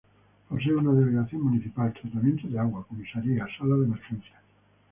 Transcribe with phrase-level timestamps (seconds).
[0.49, 4.41] Posee una delegación municipal, tratamiento de agua, comisaría, sala de emergencias.